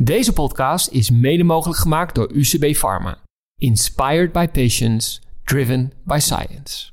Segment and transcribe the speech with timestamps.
[0.00, 3.18] Deze podcast is mede mogelijk gemaakt door UCB Pharma.
[3.60, 6.88] Inspired by patients, driven by science.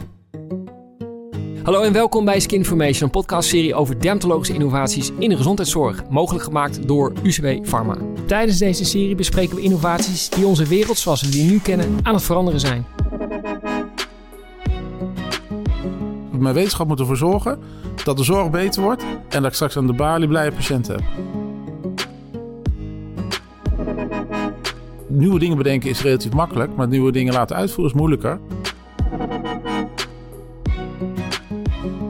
[1.63, 6.43] Hallo en welkom bij Skin Information, een podcastserie over dermatologische innovaties in de gezondheidszorg, mogelijk
[6.43, 7.97] gemaakt door UCB Pharma.
[8.27, 12.13] Tijdens deze serie bespreken we innovaties die onze wereld zoals we die nu kennen aan
[12.13, 12.85] het veranderen zijn.
[16.31, 17.59] Mijn wetenschap moet ervoor zorgen
[18.03, 21.44] dat de zorg beter wordt en dat ik straks aan de balie blije patiënten heb.
[25.15, 28.39] Nieuwe dingen bedenken is relatief makkelijk, maar nieuwe dingen laten uitvoeren is moeilijker.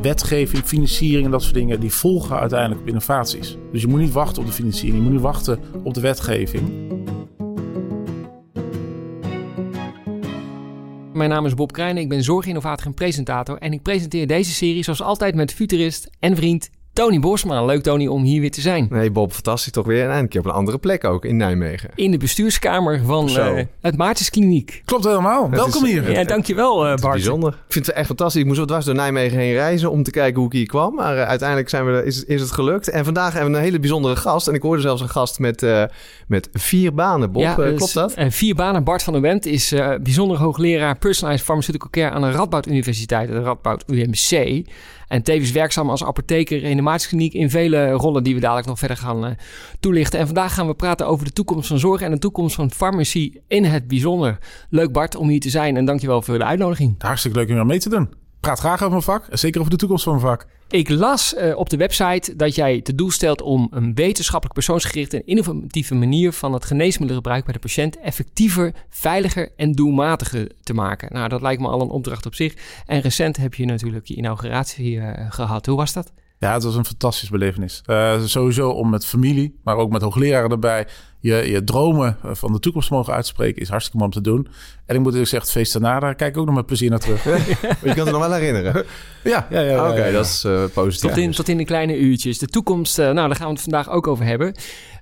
[0.02, 3.58] Wetgeving, financiering en dat soort dingen, die volgen uiteindelijk op innovaties.
[3.72, 6.64] Dus je moet niet wachten op de financiering, je moet niet wachten op de wetgeving.
[11.14, 14.84] Mijn naam is Bob Krijnen, ik ben zorginnovator en presentator en ik presenteer deze serie
[14.84, 17.66] zoals altijd met futurist en vriend Tony Bosma.
[17.66, 18.88] Leuk Tony om hier weer te zijn.
[18.90, 20.10] Nee Bob, fantastisch toch weer.
[20.10, 21.90] En een keer op een andere plek ook, in Nijmegen.
[21.96, 24.82] In de bestuurskamer van uh, het Maartenskliniek.
[24.86, 25.50] Klopt helemaal.
[25.50, 26.12] Welkom is- hier.
[26.12, 27.16] Ja, dankjewel uh, Het is Bart.
[27.16, 27.50] bijzonder.
[27.50, 28.40] Ik vind het echt fantastisch.
[28.42, 30.96] Ik moest wel dwars door Nijmegen heen reizen om te kijken hoe ik hier kwam.
[30.96, 32.90] Maar eh, uiteindelijk zijn we, is, is het gelukt.
[32.90, 34.48] En vandaag hebben we een hele bijzondere gast.
[34.48, 35.84] En ik hoorde zelfs een gast met, eh,
[36.28, 37.32] met vier banen.
[37.32, 38.14] Bob, Eh, dus, klopt dat?
[38.14, 38.84] eh, vier banen.
[38.84, 43.28] Bart van der Wendt is eh, bijzonder hoogleraar Personalized Pharmaceutical Care aan de Radboud Universiteit,
[43.30, 44.64] de Radboud UMC.
[45.16, 49.26] En tevens werkzaam als apotheker reanimatieskliniek in vele rollen die we dadelijk nog verder gaan
[49.26, 49.32] eh,
[49.80, 50.20] toelichten.
[50.20, 53.42] En vandaag gaan we praten over de toekomst van zorg en de toekomst van farmacie
[53.48, 54.38] in het bijzonder.
[54.70, 56.96] Leuk Bart om hier te zijn en dankjewel voor de uitnodiging.
[56.98, 58.14] Hartstikke leuk om hier mee te doen.
[58.40, 60.48] Praat graag over mijn vak, en zeker over de toekomst van mijn vak.
[60.70, 65.18] Ik las eh, op de website dat jij te doel stelt om een wetenschappelijk persoonsgerichte
[65.18, 71.14] en innovatieve manier van het geneesmiddelengebruik bij de patiënt effectiever, veiliger en doelmatiger te maken.
[71.14, 72.54] Nou, dat lijkt me al een opdracht op zich.
[72.86, 75.66] En recent heb je natuurlijk je inauguratie eh, gehad.
[75.66, 76.14] Hoe was dat?
[76.40, 77.82] Ja, het was een fantastisch belevenis.
[77.86, 80.88] Eh, sowieso om met familie, maar ook met hoogleraren erbij...
[81.20, 83.62] je, je dromen eh, van de toekomst mogen uitspreken...
[83.62, 84.48] is hartstikke mooi om te doen.
[84.86, 86.00] En ik moet eerlijk zeggen, het feest daarna...
[86.00, 87.24] daar kijk ik ook nog met plezier naar terug.
[87.84, 88.86] Je kan het nog wel herinneren.
[89.24, 89.90] ja, ja, ja.
[89.90, 90.12] Oké, ja, ja.
[90.12, 91.10] dat is eh, positief.
[91.10, 92.38] Tot in, tot in de kleine uurtjes.
[92.38, 94.56] De toekomst, eh, nou, daar gaan we het vandaag ook over hebben.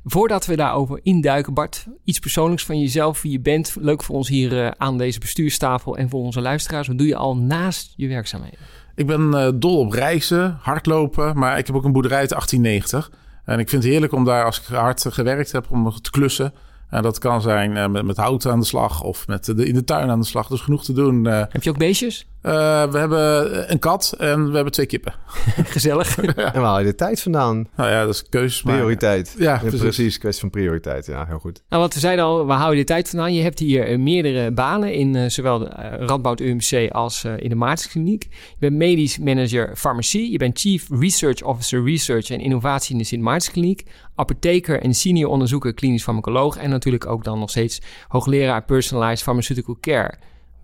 [0.05, 3.75] Voordat we daarover induiken, Bart, iets persoonlijks van jezelf, wie je bent.
[3.79, 6.87] Leuk voor ons hier eh, aan deze bestuurstafel en voor onze luisteraars.
[6.87, 8.59] Wat doe je al naast je werkzaamheden?
[8.95, 11.37] Ik ben eh, dol op reizen, hardlopen...
[11.37, 13.11] maar ik heb ook een boerderij uit 1890.
[13.45, 15.65] En ik vind het heerlijk om daar, als ik hard gewerkt heb...
[15.69, 16.53] om te klussen.
[16.89, 19.03] En dat kan zijn eh, met, met hout aan de slag...
[19.03, 20.47] of met in de tuin aan de slag.
[20.47, 21.27] Dus genoeg te doen.
[21.27, 22.27] Eh, Heb je ook beestjes?
[22.43, 22.51] Eh,
[22.91, 25.13] we hebben een kat en we hebben twee kippen.
[25.75, 26.17] Gezellig.
[26.53, 27.67] En waar haal je de tijd vandaan?
[27.75, 28.79] Nou ja, dat is maken.
[28.79, 29.35] Prioriteit.
[29.37, 29.79] Ja, Ja, precies.
[29.79, 30.17] precies.
[30.17, 31.05] Kwestie van prioriteit.
[31.05, 31.63] Ja, heel goed.
[31.69, 33.33] Nou, wat we zeiden al, waar hou je de tijd vandaan?
[33.33, 37.55] Je hebt hier eh, meerdere banen in eh, zowel de Radboud UMC als in de
[37.55, 38.23] Maartenskliniek.
[38.31, 40.31] Je bent medisch manager farmacie.
[40.31, 43.83] Je bent chief research officer research en innovatie in de Sint Maartenskliniek.
[44.15, 46.57] Apotheker en senior onderzoeker klinisch farmacoloog.
[46.57, 50.13] En natuurlijk ook dan nog steeds hoogleraar personalized pharmaceutical care.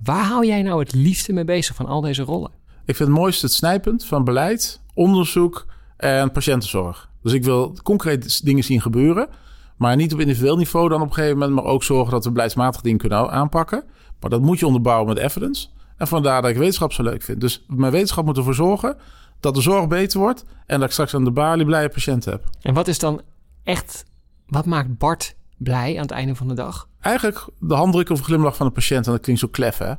[0.04, 2.52] Waar hou jij nou het liefste mee bezig van al deze rollen?
[2.86, 5.66] Ik vind het mooiste het snijpunt van beleid, onderzoek
[5.98, 7.10] en patiëntenzorg.
[7.22, 9.28] Dus ik wil concreet dingen zien gebeuren.
[9.78, 11.56] Maar niet op individueel niveau dan op een gegeven moment.
[11.56, 13.84] Maar ook zorgen dat we beleidsmatig dingen kunnen aanpakken.
[14.20, 15.68] Maar dat moet je onderbouwen met evidence.
[15.98, 17.42] En vandaar dat ik wetenschap zo leuk vind.
[17.42, 18.98] Dus mijn wetenschap moet ervoor zorgen
[19.40, 20.46] dat de zorg beter wordt.
[20.66, 22.44] En dat ik straks aan de balie blije patiënten heb.
[22.62, 23.22] En wat is dan
[23.64, 24.06] echt,
[24.48, 26.89] wat maakt Bart blij aan het einde van de dag?
[27.02, 29.06] Eigenlijk de handdruk of glimlach van de patiënt.
[29.06, 29.94] En dat klinkt zo klef hè.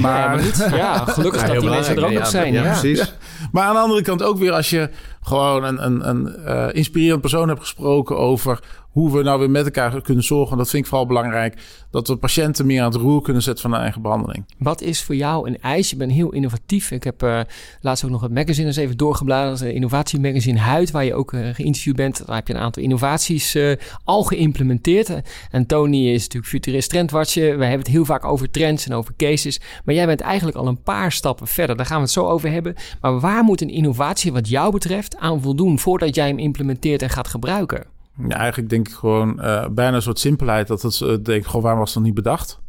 [0.00, 0.42] Maar,
[0.76, 2.52] Ja, gelukkig Ja, dat die mensen er ook nog zijn.
[2.52, 2.70] Ja, ja.
[2.70, 3.14] precies.
[3.52, 4.90] Maar aan de andere kant ook weer als je
[5.20, 8.60] gewoon een, een, een eh, inspirerend persoon hebt gesproken over
[8.96, 10.56] hoe we nou weer met elkaar kunnen zorgen.
[10.56, 11.56] Dat vind ik vooral belangrijk.
[11.90, 14.44] Dat we patiënten meer aan het roer kunnen zetten van hun eigen behandeling.
[14.58, 15.90] Wat is voor jou een eis?
[15.90, 16.90] Je bent heel innovatief.
[16.90, 17.40] Ik heb eh,
[17.80, 19.60] laatst ook nog het magazine eens even doorgebladerd.
[19.60, 22.26] Het innovatiemagazine Huid, waar je ook eh, geïnterviewd bent.
[22.26, 23.72] Daar heb je een aantal innovaties eh,
[24.04, 25.10] al geïmplementeerd.
[25.50, 27.58] En Tony is natuurlijk futurist trendwatcher.
[27.58, 29.60] We hebben het heel vaak over trends en over cases.
[29.84, 31.76] Maar jij bent eigenlijk al een paar stappen verder.
[31.76, 32.74] Daar gaan we het zo over hebben.
[33.00, 35.78] Maar waar moet een innovatie wat jou betreft aan voldoen...
[35.78, 37.95] voordat jij hem implementeert en gaat gebruiken?
[38.28, 40.66] Ja, eigenlijk denk ik gewoon eh, bijna een soort simpelheid.
[40.66, 42.60] Dat het, eh, denk ik, gewoon waarom was nog niet bedacht?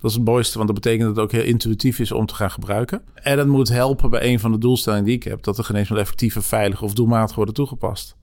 [0.00, 2.34] Dat is het mooiste, want dat betekent dat het ook heel intuïtief is om te
[2.34, 3.02] gaan gebruiken.
[3.14, 5.42] En dat moet helpen bij een van de doelstellingen die ik heb.
[5.42, 8.16] Dat de geneesmiddelen effectiever, veilig of doelmatig worden toegepast.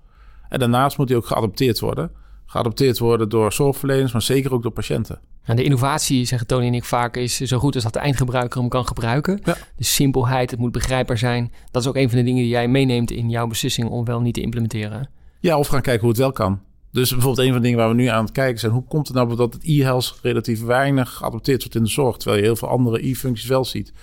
[0.50, 2.12] En daarnaast moet die ook geadopteerd worden.
[2.46, 5.20] Geadopteerd worden door zorgverleners, maar zeker ook door patiënten.
[5.44, 8.60] En de innovatie, zeggen Tony en ik vaak, is zo goed als dat de eindgebruiker
[8.60, 9.40] hem kan gebruiken.
[9.44, 9.58] Ja.
[9.76, 11.52] De simpelheid, het moet begrijpbaar zijn.
[11.72, 14.22] Dat is ook een van de dingen die jij meeneemt in jouw beslissing om wel
[14.22, 15.10] niet te implementeren.
[15.40, 16.60] Ja, of gaan kijken hoe het wel kan.
[16.92, 18.72] Dus bijvoorbeeld een van de dingen waar we nu aan het kijken zijn...
[18.72, 22.18] hoe komt het nou dat het e-health relatief weinig geadopteerd wordt in de zorg...
[22.18, 23.94] terwijl je heel veel andere e-functies wel ziet.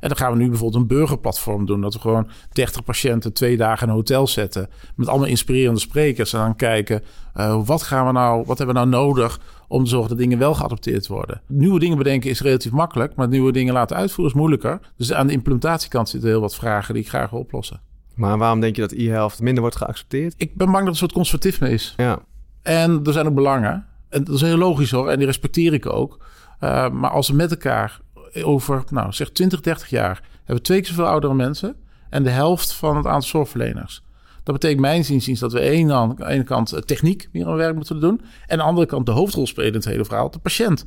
[0.00, 1.80] En dan gaan we nu bijvoorbeeld een burgerplatform doen.
[1.80, 4.68] Dat we gewoon 30 patiënten twee dagen in een hotel zetten.
[4.94, 6.32] Met allemaal inspirerende sprekers.
[6.32, 7.02] En dan kijken,
[7.36, 10.38] uh, wat, gaan we nou, wat hebben we nou nodig om te zorgen dat dingen
[10.38, 11.40] wel geadopteerd worden.
[11.46, 14.80] Nieuwe dingen bedenken is relatief makkelijk, maar nieuwe dingen laten uitvoeren is moeilijker.
[14.96, 17.80] Dus aan de implementatiekant zitten heel wat vragen die ik graag wil oplossen.
[18.14, 20.34] Maar waarom denk je dat e-health minder wordt geaccepteerd?
[20.36, 21.94] Ik ben bang dat het een soort conservatisme is.
[21.96, 22.18] Ja.
[22.66, 23.86] En er zijn ook belangen.
[24.08, 26.24] En dat is heel logisch hoor, en die respecteer ik ook.
[26.60, 28.00] Uh, maar als we met elkaar
[28.42, 31.76] over, nou zeg 20, 30 jaar, hebben we twee keer zoveel oudere mensen
[32.10, 34.02] en de helft van het aantal zorgverleners.
[34.42, 38.00] Dat betekent mijn inziens dat we aan de ene kant techniek meer aan werk moeten
[38.00, 38.20] doen.
[38.20, 40.86] En aan de andere kant de hoofdrol spelen in het hele verhaal, de patiënt.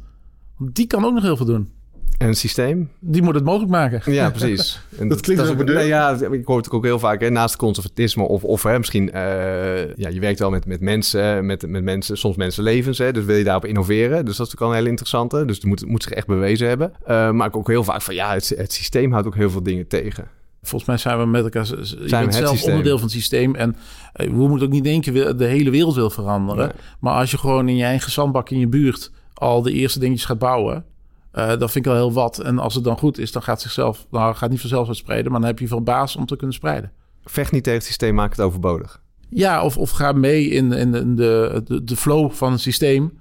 [0.57, 1.71] Die kan ook nog heel veel doen.
[2.17, 2.89] En het systeem?
[2.99, 4.13] Die moet het mogelijk maken.
[4.13, 4.81] Ja, precies.
[4.97, 7.21] En dat klinkt dat, nee, Ja, ik hoor het ook heel vaak.
[7.21, 9.09] Hè, naast conservatisme of, of hè, misschien...
[9.13, 12.97] Uh, ja, je werkt wel met, met mensen, met, met mensen, soms mensenlevens.
[12.97, 14.09] Hè, dus wil je daarop innoveren.
[14.09, 15.45] Dus dat is natuurlijk al een hele interessante.
[15.45, 16.93] Dus het moet, moet zich echt bewezen hebben.
[17.01, 18.15] Uh, maar ik ook heel vaak van...
[18.15, 20.27] Ja, het, het systeem houdt ook heel veel dingen tegen.
[20.61, 21.67] Volgens mij zijn we met elkaar.
[21.67, 22.69] Je zijn bent zelf systeem.
[22.69, 23.55] onderdeel van het systeem.
[23.55, 23.75] En
[24.15, 26.65] uh, we moeten ook niet denken de hele wereld wil veranderen.
[26.65, 26.75] Nee.
[26.99, 30.25] Maar als je gewoon in je eigen zandbak in je buurt al de eerste dingetjes
[30.25, 30.85] gaat bouwen.
[31.33, 32.39] Uh, dat vind ik al heel wat.
[32.39, 34.07] En als het dan goed is, dan gaat het zichzelf.
[34.11, 35.31] Nou, gaat niet vanzelf uitspreiden.
[35.31, 36.91] Maar dan heb je veel baas om te kunnen spreiden.
[37.23, 39.01] Vecht niet tegen het systeem, maak het overbodig.
[39.29, 43.19] Ja, of, of ga mee in, in, in de, de, de flow van het systeem.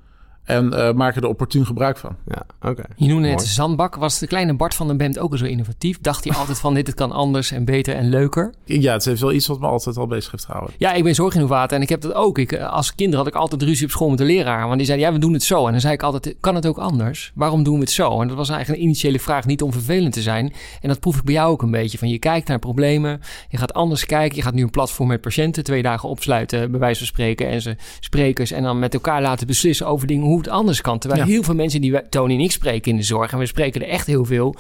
[0.49, 2.17] En uh, maken er opportun gebruik van.
[2.27, 2.83] Ja, oké.
[2.97, 3.95] Je noemde net Zandbak.
[3.95, 5.99] Was de kleine Bart van den Bemt ook zo innovatief?
[6.01, 8.55] Dacht hij altijd van dit het kan anders en beter en leuker?
[8.65, 10.75] Ja, het is wel iets wat me altijd al bezig heeft gehouden.
[10.79, 12.39] Ja, ik ben zorginnovator en ik heb dat ook.
[12.39, 14.67] Ik, eh, als kind had ik altijd ruzie op school met de leraar.
[14.67, 15.67] Want die zei, ja, we doen het zo.
[15.67, 17.33] En dan zei ik altijd, kan het ook anders?
[17.35, 18.21] Waarom doen we het zo?
[18.21, 20.53] En dat was eigenlijk een initiële vraag, niet om vervelend te zijn.
[20.81, 21.99] En dat proef ik bij jou ook een beetje.
[21.99, 24.37] Van je kijkt naar problemen, je gaat anders kijken.
[24.37, 27.49] Je gaat nu een platform met patiënten twee dagen opsluiten, bij wijze van spreken.
[27.49, 30.99] En ze sprekers en dan met elkaar laten beslissen over dingen hoe het anders kan.
[30.99, 33.83] Terwijl heel veel mensen die Tony en ik spreken in de zorg, en we spreken
[33.83, 34.55] er echt heel veel.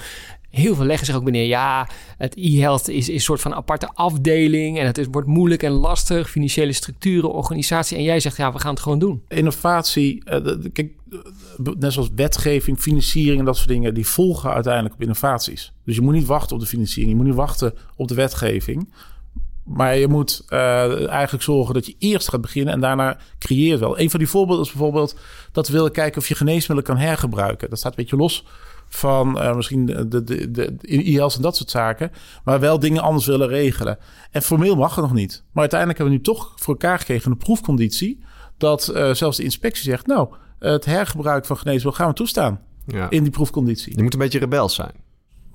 [0.50, 1.88] Heel veel leggen zich ook meneer, ja,
[2.19, 5.70] het e-health is, is een soort van aparte afdeling en het is, wordt moeilijk en
[5.70, 7.96] lastig, financiële structuren, organisatie.
[7.96, 9.22] En jij zegt, ja, we gaan het gewoon doen.
[9.28, 10.92] Innovatie, uh, kijk,
[11.78, 15.72] net zoals wetgeving, financiering en dat soort dingen, die volgen uiteindelijk op innovaties.
[15.84, 18.88] Dus je moet niet wachten op de financiering, je moet niet wachten op de wetgeving.
[19.69, 23.99] Maar je moet uh, eigenlijk zorgen dat je eerst gaat beginnen en daarna creëert wel.
[23.99, 25.17] Een van die voorbeelden is bijvoorbeeld
[25.53, 27.70] dat we willen kijken of je geneesmiddelen kan hergebruiken.
[27.70, 28.44] Dat staat een beetje los
[28.88, 32.12] van uh, misschien de, de, de, de IEL's en dat soort zaken.
[32.44, 33.99] Maar wel dingen anders willen regelen.
[34.31, 35.43] En formeel mag het nog niet.
[35.53, 38.23] Maar uiteindelijk hebben we nu toch voor elkaar gekregen een proefconditie.
[38.56, 40.29] Dat uh, zelfs de inspectie zegt, nou,
[40.59, 42.61] het hergebruik van geneesmiddelen gaan we toestaan.
[42.87, 43.11] Ja.
[43.11, 43.97] In die proefconditie.
[43.97, 44.93] Je moet een beetje rebels zijn.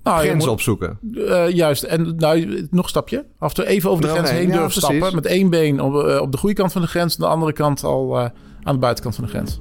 [0.03, 0.99] Nou, grenzen opzoeken.
[1.11, 1.83] Uh, juist.
[1.83, 3.25] En nou, nog een stapje.
[3.39, 5.15] Af en toe even over de grens heen ja, durven stappen.
[5.15, 7.15] Met één been op, uh, op de goede kant van de grens.
[7.15, 8.25] En de andere kant al uh,
[8.63, 9.59] aan de buitenkant van de grens.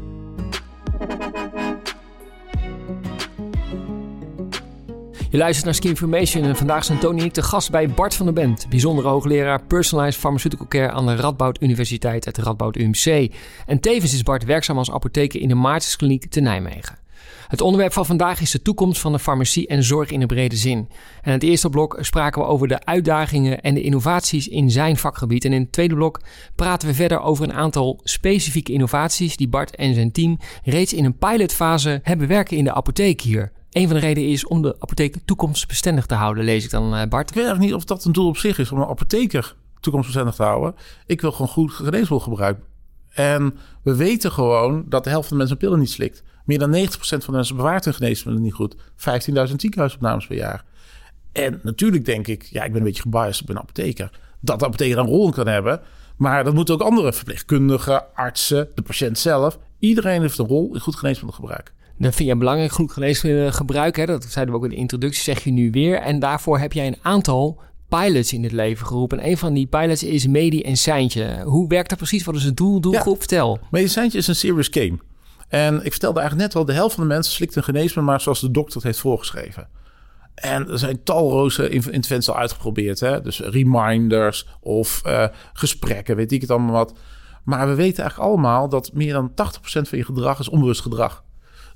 [5.31, 8.15] Je luistert naar Skin Information en vandaag zijn Tony en ik te gast bij Bart
[8.15, 13.33] van der Bent, bijzondere hoogleraar Personalized Pharmaceutical Care aan de Radboud Universiteit, het Radboud UMC.
[13.67, 17.02] En tevens is Bart werkzaam als apotheker in de Maartenskliniek te Nijmegen.
[17.53, 20.57] Het onderwerp van vandaag is de toekomst van de farmacie en zorg in de brede
[20.57, 20.79] zin.
[20.79, 20.89] En
[21.23, 25.45] in het eerste blok spraken we over de uitdagingen en de innovaties in zijn vakgebied.
[25.45, 26.21] En in het tweede blok
[26.55, 31.05] praten we verder over een aantal specifieke innovaties die Bart en zijn team reeds in
[31.05, 33.53] een pilotfase hebben werken in de apotheek hier.
[33.71, 37.09] Een van de redenen is om de apotheek toekomstbestendig te houden, lees ik dan, eh,
[37.09, 37.29] Bart.
[37.29, 40.35] Ik weet eigenlijk niet of dat een doel op zich is om een apotheker toekomstbestendig
[40.35, 40.75] te houden.
[41.07, 42.65] Ik wil gewoon goed geneesmiddel gebruiken.
[43.09, 46.23] En we weten gewoon dat de helft van de mensen pillen niet slikt.
[46.45, 48.77] Meer dan 90% van de mensen bewaart hun geneesmiddelen niet goed.
[48.77, 50.65] 15.000 ziekenhuisopnames per jaar.
[51.33, 54.11] En natuurlijk denk ik, ja, ik ben een beetje gebiased, ik ben apotheker.
[54.41, 55.81] Dat de apotheker een rol kan hebben.
[56.17, 59.59] Maar dat moeten ook andere verpleegkundigen, artsen, de patiënt zelf.
[59.79, 61.73] Iedereen heeft een rol in goed geneesmiddelgebruik.
[61.99, 63.97] Dat vind je belangrijk, goed geneesmiddelgebruik.
[63.97, 64.07] Hè?
[64.07, 66.01] Dat zeiden we ook in de introductie, zeg je nu weer.
[66.01, 69.19] En daarvoor heb jij een aantal pilots in het leven geroepen.
[69.19, 71.43] En een van die pilots is Medi en Seintje.
[71.45, 72.25] Hoe werkt dat precies?
[72.25, 73.15] Wat is het doel, doelgroep?
[73.15, 73.59] Ja, Vertel.
[73.71, 74.99] Medi Seintje is een serious game.
[75.53, 78.21] En ik vertelde eigenlijk net al, de helft van de mensen slikt een geneesmiddel maar
[78.21, 79.69] zoals de dokter het heeft voorgeschreven.
[80.35, 83.01] En er zijn talloze interventies al uitgeprobeerd.
[83.01, 83.21] Hè?
[83.21, 86.99] Dus reminders of uh, gesprekken, weet ik het allemaal wat.
[87.45, 91.25] Maar we weten eigenlijk allemaal dat meer dan 80% van je gedrag is onbewust gedrag.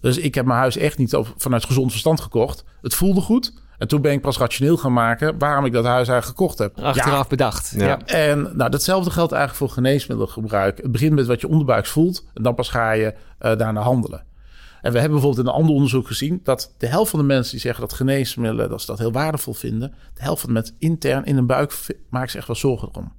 [0.00, 2.64] Dus ik heb mijn huis echt niet vanuit gezond verstand gekocht.
[2.82, 3.62] Het voelde goed.
[3.78, 6.80] En toen ben ik pas rationeel gaan maken waarom ik dat huis eigenlijk gekocht heb.
[6.80, 7.74] Achteraf bedacht.
[7.76, 7.98] Ja.
[8.04, 10.76] En nou, datzelfde geldt eigenlijk voor geneesmiddelgebruik.
[10.82, 14.24] Het begint met wat je onderbuik voelt en dan pas ga je uh, daarna handelen.
[14.82, 17.52] En we hebben bijvoorbeeld in een ander onderzoek gezien dat de helft van de mensen
[17.52, 20.76] die zeggen dat geneesmiddelen dat ze dat heel waardevol vinden, de helft van de mensen
[20.78, 21.72] intern in hun buik
[22.10, 23.12] maakt zich echt wel zorgen om.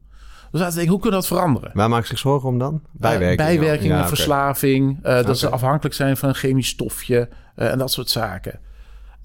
[0.51, 1.71] Dus laten we denken, hoe kunnen we dat veranderen?
[1.73, 2.81] Waar maken zich zorgen om dan?
[2.91, 3.53] Bijwerkingen.
[3.53, 7.91] Uh, bijwerkingen, verslaving, uh, dat ze afhankelijk zijn van een chemisch stofje uh, en dat
[7.91, 8.59] soort zaken.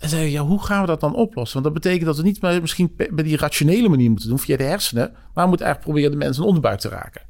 [0.02, 1.62] En zei ja, hoe gaan we dat dan oplossen?
[1.62, 4.56] Want dat betekent dat we niet maar misschien bij die rationele manier moeten doen, via
[4.56, 5.10] de hersenen.
[5.12, 7.22] Maar we moeten eigenlijk proberen de mensen een onderbuik te raken.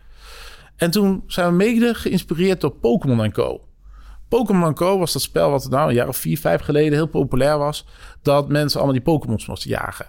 [0.77, 3.61] En toen zijn we mede geïnspireerd door Pokémon Co.
[4.29, 7.59] Pokémon Go was dat spel wat nou een jaar of vier, vijf geleden heel populair
[7.59, 7.87] was.
[8.23, 10.07] Dat mensen allemaal die Pokémons moesten jagen.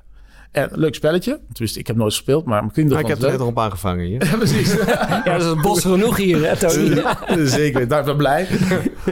[0.53, 1.39] En leuk spelletje.
[1.51, 3.71] Tenminste, ik heb nooit gespeeld, maar mijn kinderen Ik heb er net al een paar
[3.71, 4.25] gevangen hier.
[4.29, 4.75] Ja, precies.
[5.25, 7.03] Ja, dat is bos genoeg hier, hè, Tony?
[7.47, 8.47] Zeker, daar ben ik blij.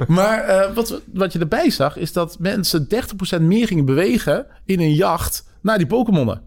[0.08, 2.88] Maar uh, wat, wat je erbij zag, is dat mensen
[3.38, 6.42] 30% meer gingen bewegen in een jacht naar die Pokémonnen.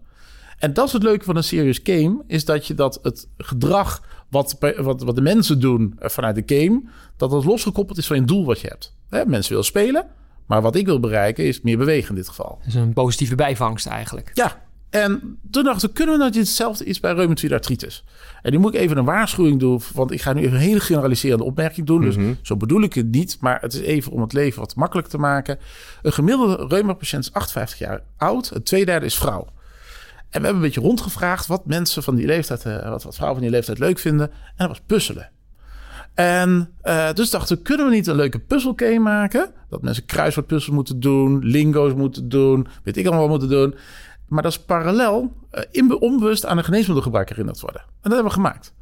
[0.57, 4.01] En dat is het leuke van een serious game, is dat je dat het gedrag
[4.29, 6.83] wat, wat, wat de mensen doen eh, vanuit de game,
[7.17, 8.95] dat dat losgekoppeld is van een doel wat je hebt.
[9.09, 10.05] Hè, mensen willen spelen,
[10.45, 12.57] maar wat ik wil bereiken is meer bewegen in dit geval.
[12.59, 14.31] Dat is een positieve bijvangst eigenlijk.
[14.33, 14.63] Ja,
[14.95, 18.03] en toen dachten we, kunnen we nou hetzelfde iets bij reumatoïde artritis?
[18.41, 20.79] En nu moet ik even een waarschuwing doen, want ik ga nu even een hele
[20.79, 22.01] generaliserende opmerking doen.
[22.01, 24.75] Dus mm zo bedoel ik het niet, maar het is even om het leven wat
[24.75, 25.59] makkelijk te maken.
[26.01, 29.47] Een gemiddelde reumapatiënt is 58 jaar oud, een tweederde is vrouw.
[30.29, 33.39] En we hebben een beetje rondgevraagd wat mensen van die leeftijd, uh, wat, wat vrouwen
[33.39, 34.29] van die leeftijd leuk vinden.
[34.31, 35.29] En dat was puzzelen.
[36.13, 39.51] En uh, dus dachten we, kunnen we niet een leuke puzzelgame maken?
[39.69, 43.75] Dat mensen kruiswoordpuzzels moeten doen, lingo's moeten doen, weet ik allemaal wat moeten doen.
[44.27, 47.81] Maar dat is parallel, uh, in, onbewust aan een geneesmiddelgebruik herinnerd worden.
[47.81, 48.73] En dat hebben we gemaakt.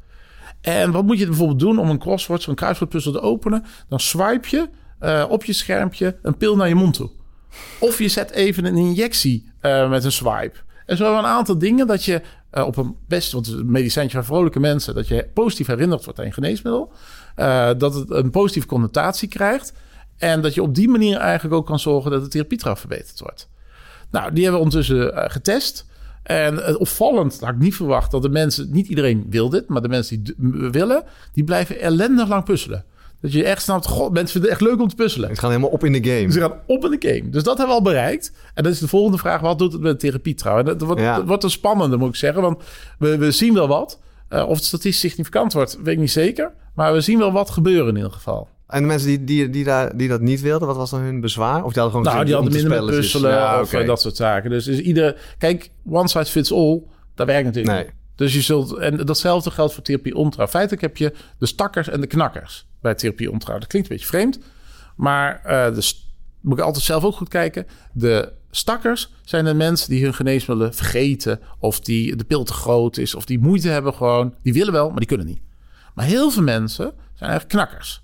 [0.60, 3.64] En wat moet je bijvoorbeeld doen om een crossword, zo'n kruiswoordpuzzel te openen?
[3.88, 4.68] Dan swipe je
[5.00, 7.10] uh, op je schermpje een pil naar je mond toe.
[7.80, 9.52] Of je zet even een injectie
[9.88, 10.58] met een swipe.
[10.86, 14.16] En zo hebben we een aantal dingen dat je op een best, want het medicijntje
[14.16, 16.92] van vrolijke mensen, dat je positief herinnerd wordt aan je geneesmiddel.
[17.76, 19.72] Dat het een positieve connotatie krijgt.
[20.16, 23.48] En dat je op die manier eigenlijk ook kan zorgen dat het therapietraf verbeterd wordt.
[24.14, 25.86] Nou, die hebben we ondertussen uh, getest.
[26.22, 29.88] En opvallend, had ik niet verwacht, dat de mensen, niet iedereen wil dit, maar de
[29.88, 30.34] mensen die
[30.70, 31.02] willen,
[31.32, 32.84] die blijven ellendig lang puzzelen.
[33.20, 35.34] Dat je echt snapt, god, mensen vinden het echt leuk om te puzzelen.
[35.34, 36.32] Ze gaan helemaal op in de game.
[36.32, 37.30] Ze gaan op in de game.
[37.30, 38.32] Dus dat hebben we al bereikt.
[38.54, 40.68] En dat is de volgende vraag, wat doet het met therapie trouwens?
[40.68, 41.16] Dat wordt, ja.
[41.16, 42.42] dat wordt een spannende, moet ik zeggen.
[42.42, 42.62] Want
[42.98, 44.00] we, we zien wel wat.
[44.30, 46.52] Uh, of het statistisch significant wordt, weet ik niet zeker.
[46.74, 48.48] Maar we zien wel wat gebeuren in ieder geval.
[48.66, 51.20] En de mensen die, die, die, daar, die dat niet wilden, wat was dan hun
[51.20, 51.64] bezwaar?
[51.64, 53.84] Of die hadden gewoon nou, die hadden minder met puzzelen ja, of okay.
[53.84, 54.50] dat soort zaken.
[54.50, 55.34] Dus is ieder...
[55.38, 56.82] Kijk, one size fits all,
[57.14, 57.90] dat werkt natuurlijk nee.
[58.14, 58.76] Dus je zult...
[58.76, 60.48] En datzelfde geldt voor therapie ontra.
[60.48, 63.58] Feitelijk heb je de stakkers en de knakkers bij therapie ontrouw.
[63.58, 64.38] Dat klinkt een beetje vreemd.
[64.96, 65.92] Maar uh, de,
[66.40, 67.66] moet ik altijd zelf ook goed kijken.
[67.92, 71.40] De stakkers zijn de mensen die hun geneesmiddelen vergeten.
[71.58, 73.14] Of die de pil te groot is.
[73.14, 74.34] Of die moeite hebben gewoon.
[74.42, 75.40] Die willen wel, maar die kunnen niet.
[75.94, 78.03] Maar heel veel mensen zijn eigenlijk knakkers.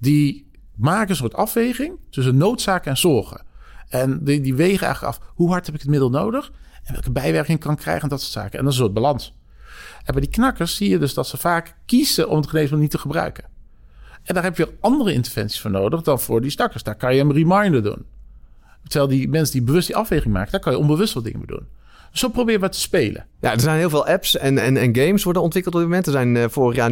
[0.00, 3.44] Die maken een soort afweging tussen noodzaak en zorgen.
[3.88, 5.32] En die, die wegen eigenlijk af.
[5.34, 6.52] Hoe hard heb ik het middel nodig?
[6.82, 8.58] En welke bijwerking kan krijgen en dat soort zaken.
[8.58, 9.38] En dat is een soort balans.
[10.04, 12.90] En bij die knakkers zie je dus dat ze vaak kiezen om het geneesmiddel niet
[12.90, 13.44] te gebruiken.
[14.22, 16.82] En daar heb je andere interventies voor nodig dan voor die stakkers.
[16.82, 18.06] Daar kan je een reminder doen.
[18.82, 21.46] Terwijl die mensen die bewust die afweging maken, daar kan je onbewust wat dingen mee
[21.46, 21.66] doen.
[22.12, 23.26] Zo proberen we te spelen.
[23.40, 26.06] Ja, er zijn heel veel apps en, en, en games worden ontwikkeld op dit moment.
[26.06, 26.90] Er zijn uh, vorig jaar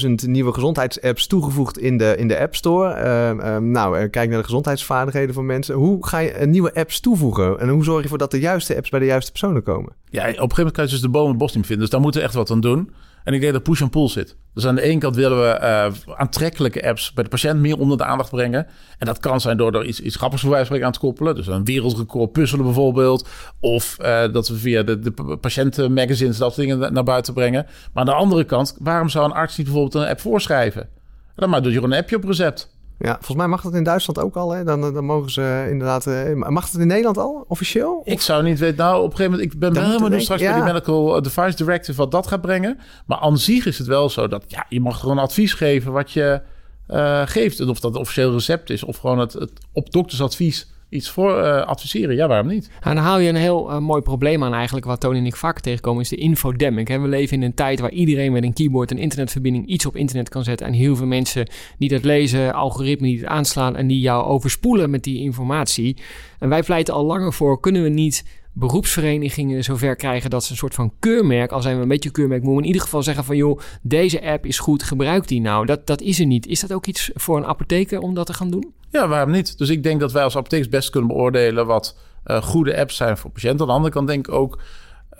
[0.00, 2.94] 90.000 nieuwe gezondheidsapps toegevoegd in de, in de App Store.
[2.96, 5.74] Uh, uh, nou, kijk naar de gezondheidsvaardigheden van mensen.
[5.74, 7.60] Hoe ga je nieuwe apps toevoegen?
[7.60, 9.92] En hoe zorg je ervoor dat de juiste apps bij de juiste personen komen?
[10.10, 11.84] Ja, op een gegeven moment kan je dus de boom het bos niet vinden.
[11.84, 12.90] Dus daar moeten we echt wat aan doen.
[13.24, 14.36] En ik denk dat push en pull zit.
[14.54, 17.96] Dus aan de ene kant willen we uh, aantrekkelijke apps bij de patiënt meer onder
[17.96, 18.66] de aandacht brengen.
[18.98, 21.34] En dat kan zijn door er iets, iets grappigs voor wijze aan te koppelen.
[21.34, 23.28] Dus een wereldrecord puzzelen bijvoorbeeld.
[23.60, 27.66] Of uh, dat we via de, de patiëntenmagazines dat soort dingen naar buiten brengen.
[27.92, 30.88] Maar aan de andere kant, waarom zou een arts niet bijvoorbeeld een app voorschrijven?
[31.36, 32.71] Dan maar doe je een appje op recept.
[33.02, 34.50] Ja, volgens mij mag dat in Duitsland ook al.
[34.50, 34.64] Hè?
[34.64, 36.06] Dan, dan mogen ze inderdaad.
[36.34, 38.02] Mag het in Nederland al officieel?
[38.04, 38.76] Ik zou niet weten.
[38.76, 39.52] Nou, op een gegeven moment.
[39.52, 40.52] Ik ben wel helemaal nu straks ja.
[40.52, 42.78] bij die Medical Device Directive wat dat gaat brengen.
[43.06, 46.10] Maar aan zich is het wel zo dat ja, je mag gewoon advies geven wat
[46.10, 46.40] je
[46.88, 47.60] uh, geeft.
[47.60, 51.38] En of dat een officieel recept is of gewoon het, het op doktersadvies iets voor
[51.38, 52.14] uh, adviseren.
[52.14, 52.70] Ja, waarom niet?
[52.80, 55.36] En dan haal je een heel uh, mooi probleem aan eigenlijk, wat Tony en ik
[55.36, 56.88] vaak tegenkomen, is de infodemic.
[56.88, 60.28] We leven in een tijd waar iedereen met een keyboard en internetverbinding iets op internet
[60.28, 60.66] kan zetten.
[60.66, 64.90] En heel veel mensen die dat lezen, algoritmen die het aanslaan en die jou overspoelen
[64.90, 65.96] met die informatie.
[66.38, 70.56] En wij pleiten al langer voor, kunnen we niet beroepsverenigingen zover krijgen dat ze een
[70.56, 73.24] soort van keurmerk, al zijn we een beetje keurmerk, moeten we in ieder geval zeggen
[73.24, 75.66] van joh, deze app is goed, gebruik die nou.
[75.66, 76.46] Dat, dat is er niet.
[76.46, 78.72] Is dat ook iets voor een apotheker om dat te gaan doen?
[78.90, 79.58] Ja, waarom niet?
[79.58, 83.16] Dus ik denk dat wij als apothekers best kunnen beoordelen wat uh, goede apps zijn
[83.16, 83.60] voor patiënten.
[83.60, 84.60] Aan de andere kant denk ik ook,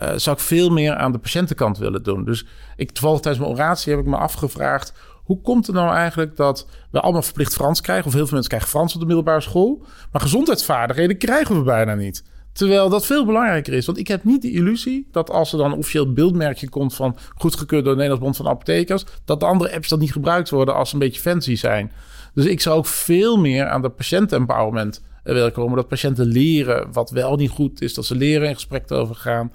[0.03, 2.25] uh, zou ik veel meer aan de patiëntenkant willen doen.
[2.25, 2.47] Dus
[2.77, 4.93] ik, toevallig tijdens mijn oratie heb ik me afgevraagd,
[5.25, 8.07] hoe komt het nou eigenlijk dat we allemaal verplicht Frans krijgen?
[8.07, 9.85] Of heel veel mensen krijgen Frans op de middelbare school.
[10.13, 12.25] Maar gezondheidsvaardigheden krijgen we bijna niet.
[12.53, 13.87] Terwijl dat veel belangrijker is.
[13.87, 17.17] Want ik heb niet de illusie dat als er dan een officieel beeldmerkje komt van
[17.35, 20.75] goedgekeurd door de Nederlands Bond van Apothekers, dat de andere apps dat niet gebruikt worden
[20.75, 21.93] als ze een beetje fancy zijn.
[22.35, 25.77] Dus ik zou ook veel meer aan de patiëntempowerment eh, willen komen.
[25.77, 27.95] Dat patiënten leren wat wel niet goed is.
[27.95, 29.53] Dat ze leren in gesprek over gaan.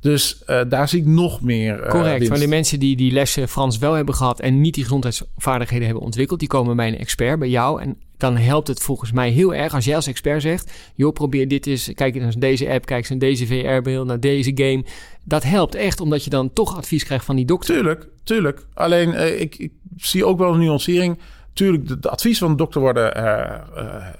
[0.00, 1.84] Dus uh, daar zie ik nog meer.
[1.84, 2.14] Uh, Correct.
[2.14, 2.28] winst.
[2.30, 6.04] Maar de mensen die die lessen Frans wel hebben gehad en niet die gezondheidsvaardigheden hebben
[6.04, 7.82] ontwikkeld, die komen bij een expert, bij jou.
[7.82, 11.48] En dan helpt het volgens mij heel erg als jij als expert zegt: joh, probeer
[11.48, 11.90] dit eens.
[11.94, 14.84] Kijk eens naar deze app, kijk eens naar deze VR-beeld, naar deze game.
[15.24, 17.74] Dat helpt echt, omdat je dan toch advies krijgt van die dokter.
[17.74, 18.66] Tuurlijk, tuurlijk.
[18.74, 21.18] Alleen uh, ik, ik, zie ook wel een nuancering.
[21.52, 23.12] Tuurlijk, de, adviezen van de dokter worden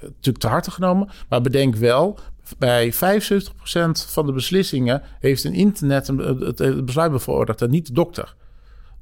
[0.02, 1.08] natuurlijk te harte genomen.
[1.28, 2.18] Maar bedenk wel,
[2.58, 2.96] bij 75%
[3.92, 8.34] van de beslissingen heeft een internet het, besluit bevoordeeld en niet de dokter.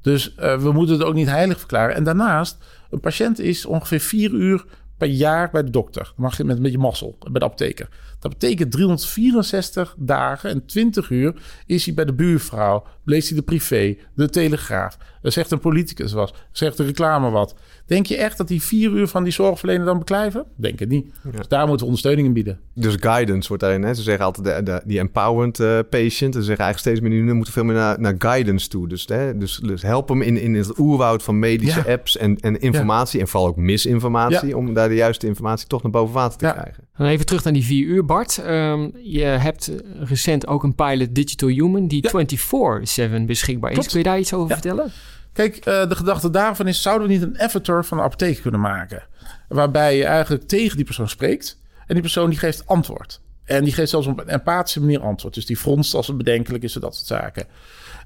[0.01, 1.95] Dus uh, we moeten het ook niet heilig verklaren.
[1.95, 2.57] En daarnaast,
[2.89, 4.65] een patiënt is ongeveer vier uur
[4.99, 6.03] per jaar bij de dokter.
[6.03, 7.89] Dan mag je met een beetje mazzel bij de apotheker.
[8.19, 12.83] Dat betekent 364 dagen en 20 uur is hij bij de buurvrouw.
[13.03, 14.97] Leest hij de privé, de telegraaf.
[15.21, 17.55] Zegt een politicus wat, zegt de reclame wat.
[17.89, 20.45] Denk je echt dat die vier uur van die zorgverlener dan beklijven?
[20.55, 21.05] Denk het niet.
[21.23, 21.29] Ja.
[21.37, 22.59] Dus daar moeten we ondersteuning in bieden.
[22.73, 23.83] Dus guidance wordt daarin.
[23.83, 23.93] Hè?
[23.93, 26.33] Ze zeggen altijd de, de, die empowerment uh, patient.
[26.33, 28.87] Ze zeggen eigenlijk steeds meer, nu moeten veel meer naar, naar guidance toe.
[28.87, 29.37] Dus, hè?
[29.37, 31.91] Dus, dus help hem in, in het oerwoud van medische ja.
[31.91, 33.17] apps en, en informatie.
[33.17, 33.25] Ja.
[33.25, 34.57] En vooral ook misinformatie.
[34.57, 36.87] Om daar de juiste informatie toch naar boven water te krijgen.
[36.97, 38.41] Dan even terug naar die vier uur, Bart.
[38.47, 42.11] Um, je hebt recent ook een pilot Digital Human die 24-7
[43.25, 43.75] beschikbaar is.
[43.75, 43.89] Klopt.
[43.89, 44.91] Kun je daar iets over vertellen?
[45.39, 48.59] Kijk, uh, de gedachte daarvan is: zouden we niet een avatar van de apotheek kunnen
[48.59, 49.03] maken?
[49.47, 53.21] Waarbij je eigenlijk tegen die persoon spreekt en die persoon die geeft antwoord.
[53.43, 55.33] En die geeft zelfs op een empathische manier antwoord.
[55.33, 57.47] Dus die fronst als het bedenkelijk is en dat soort zaken.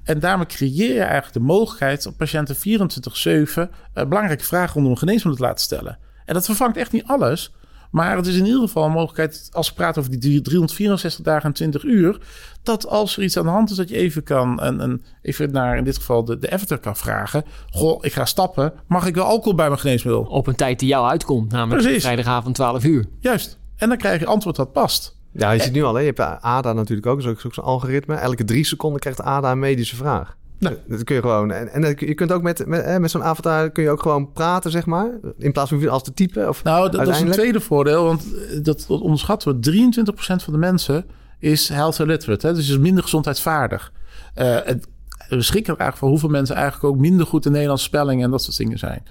[0.04, 4.98] En daarmee creëer je eigenlijk de mogelijkheid om patiënten 24-7 uh, belangrijke vragen rondom een
[4.98, 5.98] geneesmiddel te laten stellen.
[6.24, 7.52] En dat vervangt echt niet alles.
[7.94, 11.48] Maar het is in ieder geval een mogelijkheid, als we praten over die 364 dagen
[11.48, 12.18] en 20 uur,
[12.62, 15.52] dat als er iets aan de hand is, dat je even kan, en, en even
[15.52, 17.44] naar in dit geval de, de avatar kan vragen.
[17.70, 18.72] Goh, ik ga stappen.
[18.86, 20.22] Mag ik wel alcohol bij mijn geneesmiddel?
[20.22, 22.02] Op een tijd die jou uitkomt, namelijk Precies.
[22.02, 23.04] vrijdagavond 12 uur.
[23.20, 23.58] Juist.
[23.76, 25.16] En dan krijg je antwoord dat past.
[25.32, 26.00] Ja, je ziet nu al, hè?
[26.00, 28.14] je hebt ADA natuurlijk ook, dat is ook zo'n algoritme.
[28.14, 30.36] Elke drie seconden krijgt ADA een medische vraag.
[30.64, 31.50] Nou, dat kun je gewoon.
[31.50, 34.70] En, en je kunt ook met, met, met zo'n avatar kun je ook gewoon praten,
[34.70, 35.10] zeg maar.
[35.38, 36.48] In plaats van als te typen.
[36.48, 38.04] Of nou, dat, dat is een tweede voordeel.
[38.04, 38.24] Want
[38.62, 39.92] dat, dat onderschatten we.
[40.02, 41.04] 23% van de mensen
[41.38, 42.46] is health illiterate.
[42.46, 42.54] Hè?
[42.54, 43.92] Dus is minder gezondheidsvaardig.
[44.38, 44.86] Uh, het,
[45.28, 48.30] we schrikken er eigenlijk van hoeveel mensen eigenlijk ook minder goed in Nederlandse spelling en
[48.30, 49.02] dat soort dingen zijn.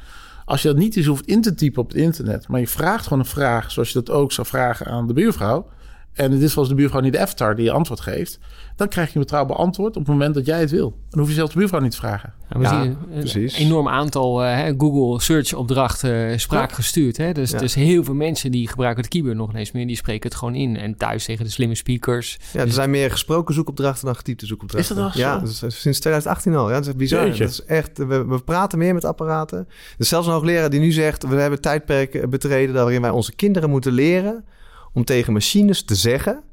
[0.46, 3.04] Als je dat niet eens hoeft in te typen op het internet, maar je vraagt
[3.04, 5.68] gewoon een vraag zoals je dat ook zou vragen aan de buurvrouw.
[6.14, 8.40] En dit geval is de buurvrouw niet de avatar die je antwoord geeft.
[8.76, 10.98] Dan krijg je een betrouwbaar antwoord op het moment dat jij het wil.
[11.10, 12.34] Dan hoef je zelfs de buurvrouw niet te vragen.
[12.50, 13.58] Ja, we ja, zien precies.
[13.58, 16.76] een enorm aantal uh, Google search opdrachten uh, spraak ja.
[16.76, 17.18] gestuurd.
[17.18, 17.32] Hè?
[17.32, 17.58] Dus, ja.
[17.58, 19.88] dus heel veel mensen die gebruiken het keyboard nog eens meer.
[19.88, 20.78] Die spreken het gewoon in.
[20.78, 22.40] En thuis tegen de slimme speakers.
[22.54, 24.96] Ja, er zijn meer gesproken zoekopdrachten dan getypte zoekopdrachten.
[24.96, 26.70] Is dat wel Ja, dat is sinds 2018 al.
[26.70, 27.30] Ja, dat is bizar.
[27.30, 29.58] Dat is echt, we, we, praten meer met apparaten.
[29.58, 29.66] Er
[29.98, 31.28] is zelfs een hoogleraar die nu zegt...
[31.28, 34.46] we hebben tijdperken betreden waarin wij onze kinderen moeten leren...
[34.94, 36.44] om tegen machines te zeggen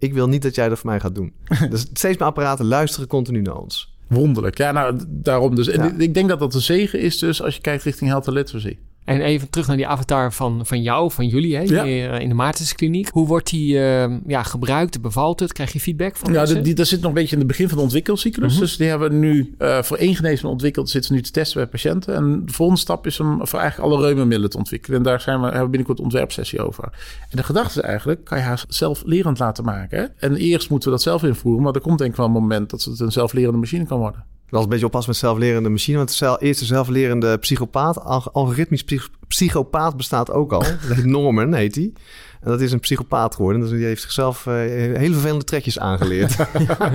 [0.00, 1.32] ik wil niet dat jij dat voor mij gaat doen.
[1.70, 3.94] dus steeds meer apparaten luisteren continu naar ons.
[4.06, 4.58] Wonderlijk.
[4.58, 5.66] Ja, nou, daarom dus.
[5.66, 5.92] Ja.
[5.98, 8.78] Ik denk dat dat een zegen is dus als je kijkt richting health literacy.
[9.04, 11.84] En even terug naar die avatar van, van jou, van jullie, hè, ja.
[12.18, 13.08] in de Maartenskliniek.
[13.08, 15.00] Hoe wordt die uh, ja, gebruikt?
[15.00, 15.52] Bevalt het?
[15.52, 17.76] Krijg je feedback van Ja, die, dat zit nog een beetje in het begin van
[17.76, 18.46] de ontwikkelcyclus.
[18.46, 18.60] Mm -hmm.
[18.60, 20.90] Dus die hebben we nu uh, voor één geneesmiddel ontwikkeld.
[20.90, 22.14] Zitten nu te testen bij patiënten.
[22.14, 24.98] En de volgende stap is om voor eigenlijk alle reumamiddelen te ontwikkelen.
[24.98, 26.84] En daar zijn we, hebben we binnenkort een ontwerpsessie over.
[27.30, 29.98] En de gedachte is eigenlijk, kan je haar zelflerend laten maken.
[29.98, 30.04] Hè?
[30.28, 31.62] En eerst moeten we dat zelf invoeren.
[31.62, 34.24] Maar er komt denk ik wel een moment dat het een zelflerende machine kan worden.
[34.50, 35.96] Dat is een beetje oppassen met zelflerende machine.
[35.96, 38.84] Want de eerste zelflerende psychopaat, algoritmisch
[39.28, 40.62] psychopaat bestaat ook al.
[40.62, 41.92] Dat heet Norman, heet hij.
[42.40, 43.60] En dat is een psychopaat geworden.
[43.60, 46.36] Dus die heeft zichzelf uh, hele vervelende trekjes aangeleerd.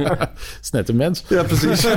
[0.62, 1.24] is net een mens.
[1.28, 1.88] Ja, precies.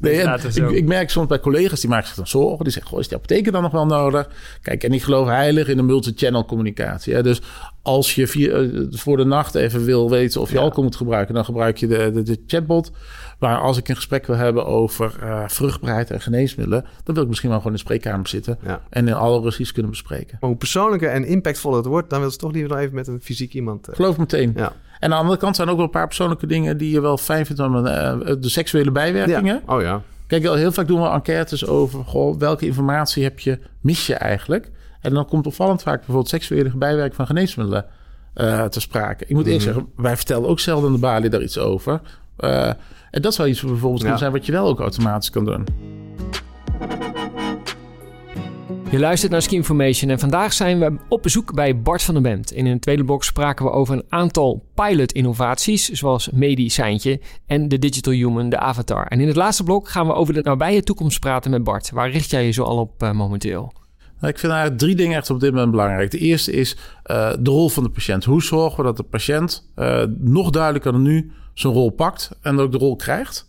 [0.00, 2.64] Nee, en ik, ik, merk soms bij collega's die maken zich dan zorgen.
[2.64, 4.28] Die zeggen: Goh, is die apotheker dan nog wel nodig?
[4.62, 7.14] Kijk, en ik geloof heilig in de multi-channel communicatie.
[7.14, 7.22] Hè?
[7.22, 7.42] Dus
[7.82, 10.60] als je via, uh, voor de nacht even wil weten of je ja.
[10.60, 12.90] alcohol moet gebruiken, dan gebruik je de, de, de, chatbot.
[13.38, 17.28] Maar als ik een gesprek wil hebben over uh, vruchtbaarheid en geneesmiddelen, dan wil ik
[17.28, 18.82] misschien wel gewoon in de spreekkamer zitten ja.
[18.90, 20.36] en in alle ruzies kunnen bespreken.
[20.40, 23.06] Maar hoe persoonlijker en impactvoller het wordt, dan wil ze toch liever nog even met
[23.06, 23.88] een fysiek iemand.
[23.88, 23.94] Uh...
[23.94, 24.52] Geloof meteen.
[24.56, 24.72] Ja.
[24.98, 27.18] En aan de andere kant zijn ook wel een paar persoonlijke dingen die je wel
[27.18, 27.60] fijn vindt.
[27.60, 29.62] Dan, uh, de seksuele bijwerkingen.
[29.66, 29.74] Ja.
[29.74, 30.02] Oh ja.
[30.26, 34.70] Kijk, heel vaak doen we enquêtes over goh, welke informatie heb je, mis je eigenlijk.
[35.00, 37.84] En dan komt opvallend vaak bijvoorbeeld seksuele bijwerking van geneesmiddelen
[38.34, 39.22] uh, te sprake.
[39.22, 39.52] Ik moet mm-hmm.
[39.52, 42.00] eerst zeggen, wij vertellen ook zelden de balie daar iets over.
[42.38, 42.66] Uh,
[43.10, 45.66] en dat zou iets bijvoorbeeld kunnen zijn wat je wel ook automatisch kan doen.
[48.90, 52.22] Je luistert naar Ski Information en vandaag zijn we op bezoek bij Bart van den
[52.22, 52.52] Bent.
[52.52, 58.12] In een tweede blok spraken we over een aantal pilot-innovaties, zoals Medicijntje en de Digital
[58.12, 59.06] Human, de Avatar.
[59.06, 61.90] En in het laatste blok gaan we over de nabije toekomst praten met Bart.
[61.90, 63.72] Waar richt jij je zo al op uh, momenteel?
[64.20, 66.10] Nou, ik vind eigenlijk drie dingen echt op dit moment belangrijk.
[66.10, 68.24] De eerste is uh, de rol van de patiënt.
[68.24, 72.58] Hoe zorgen we dat de patiënt uh, nog duidelijker dan nu zijn rol pakt en
[72.58, 73.48] ook de rol krijgt?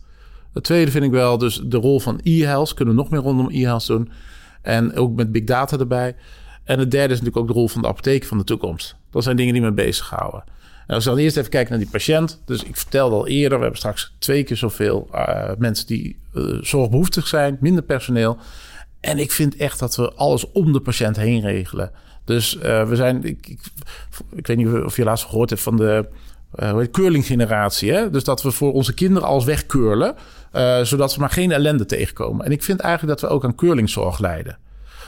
[0.52, 2.74] Het tweede vind ik wel dus de rol van e-health.
[2.74, 4.10] Kunnen we nog meer rondom e-health doen?
[4.62, 6.16] En ook met big data erbij.
[6.64, 8.96] En het derde is natuurlijk ook de rol van de apotheek van de toekomst.
[9.10, 10.44] Dat zijn dingen die me bezighouden.
[10.86, 12.42] En als we dan eerst even kijken naar die patiënt.
[12.44, 16.58] Dus ik vertelde al eerder, we hebben straks twee keer zoveel uh, mensen die uh,
[16.62, 18.38] zorgbehoeftig zijn, minder personeel.
[19.00, 21.90] En ik vind echt dat we alles om de patiënt heen regelen.
[22.24, 23.60] Dus uh, we zijn, ik, ik,
[24.30, 26.08] ik, weet niet of je laatst gehoord hebt van de
[26.62, 27.92] uh, curling-generatie.
[27.92, 28.10] Hè?
[28.10, 30.14] Dus dat we voor onze kinderen alles wegcurlen,
[30.52, 32.46] uh, zodat ze maar geen ellende tegenkomen.
[32.46, 34.58] En ik vind eigenlijk dat we ook aan curlingzorg leiden.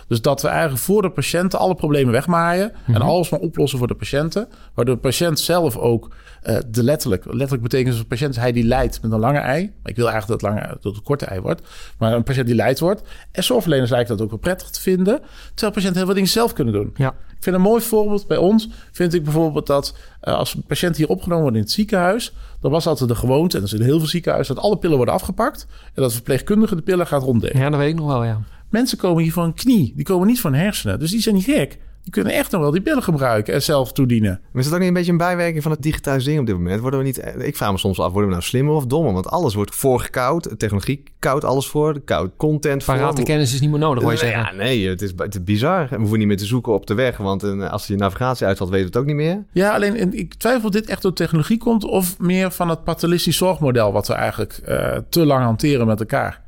[0.09, 2.69] Dus dat we eigenlijk voor de patiënten alle problemen wegmaaien.
[2.73, 2.95] Mm -hmm.
[2.95, 4.49] En alles maar oplossen voor de patiënten.
[4.75, 7.25] Waardoor de patiënt zelf ook uh, de letterlijk...
[7.25, 9.73] Letterlijk betekent dus een patiënt hij die lijdt met een lange ei.
[9.85, 11.63] Ik wil eigenlijk dat, lange, dat het korte ei wordt.
[11.99, 13.03] Maar een patiënt die lijdt wordt.
[13.33, 15.21] En zorgverleners lijken dat ook wel prettig te vinden.
[15.55, 16.91] Terwijl patiënten heel veel dingen zelf kunnen doen.
[16.95, 17.09] Ja.
[17.09, 18.69] Ik vind een mooi voorbeeld bij ons.
[18.93, 22.33] Vind ik bijvoorbeeld dat uh, als een patiënt hier opgenomen wordt in het ziekenhuis.
[22.61, 25.15] Dan was altijd de gewoonte, en er zijn heel veel ziekenhuizen, dat alle pillen worden
[25.15, 25.67] afgepakt.
[25.85, 27.59] En dat de verpleegkundige de pillen gaat ronddelen.
[27.59, 28.41] Ja, dat weet ik nog wel, ja.
[28.73, 29.93] Mensen komen hier een knie.
[29.97, 30.99] Die komen niet een hersenen.
[30.99, 31.79] Dus die zijn niet gek.
[32.03, 34.41] Die kunnen echt nog wel die pillen gebruiken en zelf toedienen.
[34.53, 36.81] Maar is dat ook niet een beetje een bijwerking van het digitalisering op dit moment?
[36.81, 39.13] Worden we niet, ik vraag me soms af, worden we nou slimmer of dommer?
[39.13, 40.55] Want alles wordt voorgekoud.
[40.57, 42.01] Technologie koudt alles voor.
[42.01, 42.95] Koudt content voor.
[42.95, 44.41] Parate kennis is niet meer nodig, hoor je zeggen.
[44.41, 45.87] Ja, nee, het is, het is bizar.
[45.91, 47.17] We hoeven niet meer te zoeken op de weg.
[47.17, 49.45] Want als je navigatie uitvalt, weten we het ook niet meer.
[49.53, 51.85] Ja, alleen ik twijfel of dit echt door technologie komt...
[51.85, 53.93] of meer van het paternalistisch zorgmodel...
[53.93, 56.42] wat we eigenlijk uh, te lang hanteren met elkaar.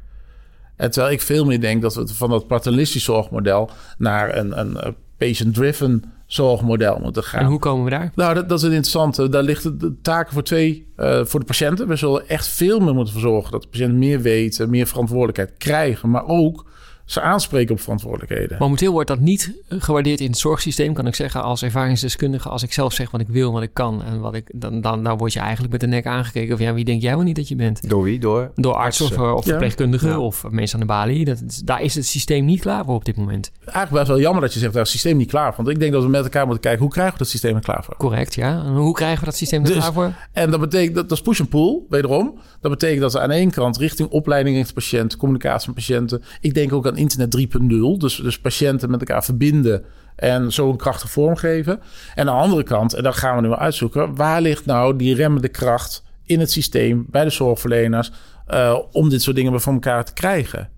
[0.77, 4.95] En terwijl ik veel meer denk dat we van dat paternalistisch zorgmodel naar een, een
[5.17, 7.41] patient-driven zorgmodel moeten gaan.
[7.41, 8.13] En hoe komen we daar?
[8.15, 9.29] Nou, dat, dat is het interessante.
[9.29, 11.89] Daar liggen de taken voor twee, uh, voor de patiënten.
[11.89, 16.11] We zullen echt veel meer moeten verzorgen dat de patiënt meer weten, meer verantwoordelijkheid krijgen,
[16.11, 16.67] maar ook
[17.05, 18.57] ze aanspreken op verantwoordelijkheden.
[18.59, 22.49] Momenteel wordt dat niet gewaardeerd in het zorgsysteem, kan ik zeggen, als ervaringsdeskundige.
[22.49, 25.05] Als ik zelf zeg wat ik wil, wat ik kan en wat ik, dan, dan,
[25.05, 26.55] dan word je eigenlijk met de nek aangekeken.
[26.55, 27.88] Of ja, wie denk jij wel niet dat je bent?
[27.88, 28.19] Door wie?
[28.19, 30.19] Door, Door artsen of, of verpleegkundigen ja.
[30.19, 31.25] of mensen aan de balie.
[31.25, 33.53] Dat, daar is het systeem niet klaar voor op dit moment.
[33.64, 35.64] Eigenlijk best wel jammer dat je zegt, daar is het systeem niet klaar voor.
[35.64, 37.62] Want ik denk dat we met elkaar moeten kijken, hoe krijgen we dat systeem er
[37.62, 37.97] klaar voor?
[37.97, 38.62] Correct, ja.
[38.64, 40.12] En hoe krijgen we dat systeem er dus, klaar voor?
[40.33, 42.38] En dat betekent, dat, dat is push and pull, wederom.
[42.61, 46.23] Dat betekent dat we aan de ene kant richting opleiding richting patiënten, communicatie met patiënten.
[46.40, 47.99] Ik denk ook aan internet 3.0.
[47.99, 49.85] Dus, dus patiënten met elkaar verbinden
[50.17, 51.81] en zo een krachtige vorm geven.
[52.15, 54.97] En aan de andere kant, en dat gaan we nu wel uitzoeken, waar ligt nou
[54.97, 58.13] die remmende kracht in het systeem bij de zorgverleners
[58.49, 60.69] uh, om dit soort dingen van elkaar te krijgen?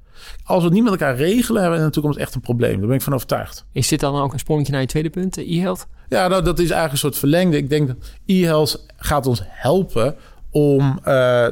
[0.45, 2.79] Als we het niet met elkaar regelen, hebben we in de toekomst echt een probleem.
[2.79, 3.65] Daar ben ik van overtuigd.
[3.73, 5.87] Is dit dan ook een sprongetje naar je tweede punt, e-health?
[6.09, 7.57] Ja, nou, dat is eigenlijk een soort verlengde.
[7.57, 10.15] Ik denk dat e-health gaat ons helpen
[10.51, 11.47] om uh,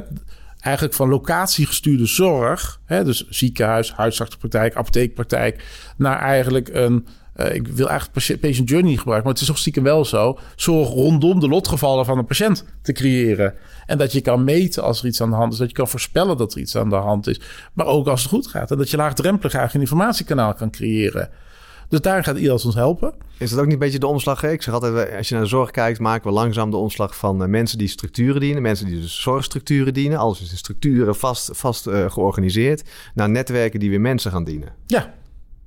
[0.65, 5.63] eigenlijk van locatiegestuurde zorg, hè, dus ziekenhuis, huisartsenpraktijk, apotheekpraktijk,
[5.97, 9.83] naar eigenlijk een, uh, ik wil eigenlijk patient journey gebruiken, maar het is toch stiekem
[9.83, 13.53] wel zo, zorg rondom de lotgevallen van een patiënt te creëren.
[13.85, 15.87] En dat je kan meten als er iets aan de hand is, dat je kan
[15.87, 17.39] voorspellen dat er iets aan de hand is,
[17.73, 18.71] maar ook als het goed gaat.
[18.71, 21.29] En dat je laagdrempelig eigenlijk een informatiekanaal kan creëren.
[21.89, 23.13] Dus daar gaat IELTS ons helpen.
[23.37, 24.43] Is dat ook niet een beetje de omslag?
[24.43, 27.41] Ik zeg altijd, als je naar de zorg kijkt, maken we langzaam de omslag van
[27.41, 28.61] uh, mensen die structuren dienen.
[28.61, 30.17] Mensen die dus zorgstructuren dienen.
[30.17, 32.83] Alles is de structuren vast, vast uh, georganiseerd.
[33.13, 34.73] Naar netwerken die weer mensen gaan dienen.
[34.85, 35.13] Ja.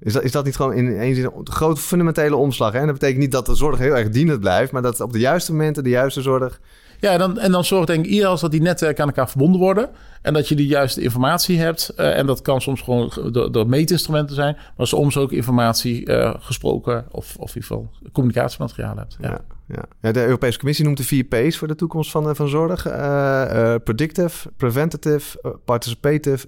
[0.00, 2.72] Is dat, is dat niet gewoon in één zin een grote fundamentele omslag?
[2.72, 2.78] Hè?
[2.78, 5.18] En dat betekent niet dat de zorg heel erg dienend blijft, maar dat op de
[5.18, 6.61] juiste momenten de juiste zorg
[7.01, 9.61] ja, en dan, en dan zorgt denk ik IELTS dat die netwerken aan elkaar verbonden
[9.61, 9.89] worden.
[10.23, 11.93] En dat je de juiste informatie hebt.
[11.97, 14.57] Uh, en dat kan soms gewoon door, door meetinstrumenten zijn.
[14.77, 19.17] Maar soms ook informatie uh, gesproken of, of in ieder geval communicatiemateriaal hebt.
[19.21, 19.29] Ja.
[19.29, 19.85] Ja, ja.
[20.01, 20.13] ja.
[20.13, 22.87] de Europese Commissie noemt de vier P's voor de toekomst van, van zorg.
[22.87, 26.47] Uh, predictive, preventative, participative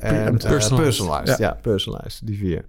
[0.00, 0.76] en personalized.
[0.76, 1.38] personalized.
[1.38, 1.46] Ja.
[1.46, 2.26] ja, personalized.
[2.26, 2.64] Die vier.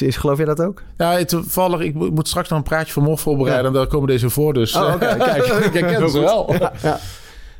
[0.00, 0.82] Is, geloof je dat ook?
[0.96, 1.80] Ja, toevallig.
[1.80, 3.62] Ik moet straks nog een praatje van Mof voorbereiden.
[3.62, 3.68] Ja.
[3.68, 4.54] En daar komen deze voor.
[4.54, 5.16] Dus oh, okay.
[5.40, 6.52] kijk, ik herken ze wel.
[6.52, 7.00] Ja, ja.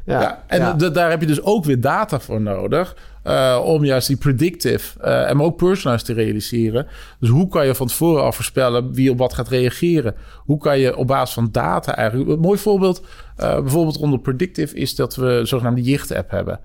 [0.05, 0.45] ja.
[0.47, 2.97] en daar heb je dus ook weer data voor nodig.
[3.27, 6.87] Uh, om juist die predictive uh, en ook personalized te realiseren.
[7.21, 10.15] Dus hoe kan je van tevoren al voorspellen wie op wat gaat reageren?
[10.37, 12.31] Hoe kan je op basis van data eigenlijk...
[12.31, 13.01] Een mooi voorbeeld,
[13.41, 14.77] uh, bijvoorbeeld onder predictive...
[14.77, 16.61] is dat we een zogenaamde jicht-app hebben.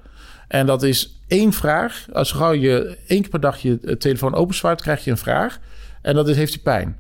[0.48, 2.06] En dat is één vraag.
[2.14, 5.60] Als gauw je één keer per dag je telefoon openzwaait, krijg je een vraag.
[6.02, 6.98] En dat is, heeft hij pijn?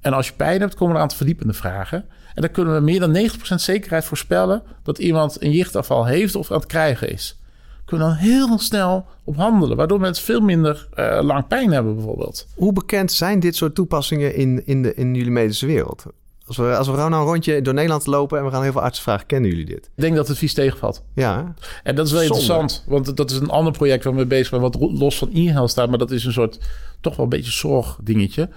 [0.00, 2.04] En als je pijn hebt, komen er een aantal verdiepende vragen.
[2.34, 4.62] En dan kunnen we meer dan 90% zekerheid voorspellen...
[4.82, 7.40] dat iemand een jichtafval heeft of aan het krijgen is.
[7.84, 9.76] Kunnen we dan heel snel op handelen...
[9.76, 12.46] waardoor mensen veel minder uh, lang pijn hebben bijvoorbeeld.
[12.54, 16.06] Hoe bekend zijn dit soort toepassingen in, in, de, in jullie medische wereld?
[16.46, 18.72] Als we, als we gewoon nou een rondje door Nederland lopen en we gaan heel
[18.72, 19.90] veel artsen vragen, kennen jullie dit?
[19.96, 21.04] Ik denk dat het vies tegenvalt.
[21.14, 21.54] Ja.
[21.82, 22.34] En dat is wel Zonde.
[22.34, 25.30] interessant, want dat is een ander project waar we mee bezig zijn, wat los van
[25.32, 26.58] e-health staat, maar dat is een soort
[27.00, 28.48] toch wel een beetje zorgdingetje.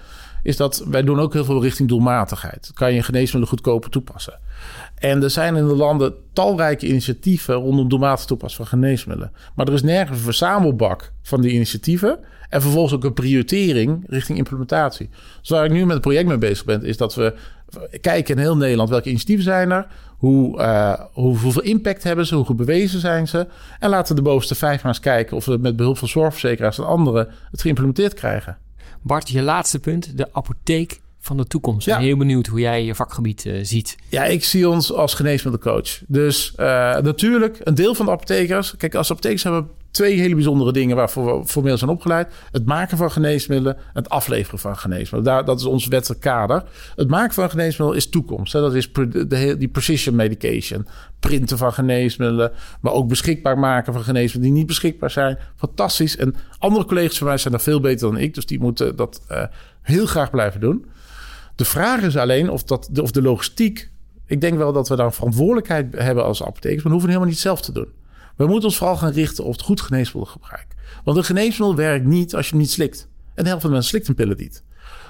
[0.42, 2.70] Is dat wij doen ook heel veel richting doelmatigheid.
[2.74, 4.38] Kan je geneesmiddelen goedkoper toepassen?
[4.94, 9.32] En er zijn in de landen talrijke initiatieven rondom doelmatig toepassen van geneesmiddelen.
[9.54, 12.18] Maar er is nergens een verzamelbak van die initiatieven.
[12.48, 15.08] En vervolgens ook een prioritering richting implementatie.
[15.40, 17.34] Dus waar ik nu met het project mee bezig ben, is dat we
[18.00, 19.86] kijken in heel Nederland welke initiatieven zijn er.
[20.16, 22.34] Hoe, eh, hoe, hoeveel impact hebben ze?
[22.34, 23.46] Hoe goed bewezen zijn ze?
[23.78, 26.86] En laten de bovenste vijf maar eens kijken of we met behulp van zorgverzekeraars en
[26.86, 28.56] anderen het geïmplementeerd krijgen.
[29.02, 31.86] Bart, je laatste punt, de apotheek van de toekomst.
[31.86, 31.98] Ik Ja.
[31.98, 33.96] ben heel benieuwd hoe jij je vakgebied eh, ziet.
[34.08, 36.00] Ja, ik zie ons als geneesmiddelcoach.
[36.06, 36.66] Dus eh,
[36.98, 38.76] natuurlijk, een deel van de apothekers.
[38.76, 42.96] Kijk, als apothekers hebben twee hele bijzondere dingen waarvoor we formeel zijn opgeleid: het maken
[42.96, 45.24] van geneesmiddelen, het afleveren van geneesmiddelen.
[45.24, 46.64] Daar, dat is ons wettelijk kader.
[46.96, 48.52] Het maken van geneesmiddelen is toekomst.
[48.52, 48.60] Hè?
[48.60, 50.86] Dat is de, die precision medication.
[51.20, 55.38] Printen van geneesmiddelen, maar ook beschikbaar maken van geneesmiddelen die niet beschikbaar zijn.
[55.56, 56.16] Fantastisch.
[56.16, 59.22] En andere collega's van mij zijn daar veel beter dan ik, dus die moeten dat
[59.28, 59.42] eh,
[59.82, 60.86] heel graag blijven doen.
[61.54, 63.90] De vraag is alleen of, dat, of de logistiek.
[64.26, 67.38] Ik denk wel dat we daar verantwoordelijkheid hebben als apothekers, maar we hoeven helemaal niet
[67.38, 67.88] zelf te doen.
[68.38, 70.66] We moeten ons vooral gaan richten op het goed geneesmiddelgebruik.
[71.04, 73.08] Want een geneesmiddel werkt niet als je hem niet slikt.
[73.34, 74.62] En de helft van de mensen slikt een pillen niet.